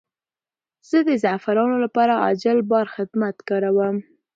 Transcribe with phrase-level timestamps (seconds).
[0.89, 3.97] زه د زعفرانو لپاره عاجل بار خدمت کاروم.